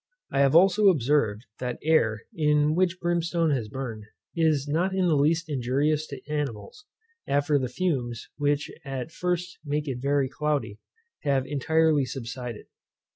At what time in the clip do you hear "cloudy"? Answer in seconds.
10.27-10.79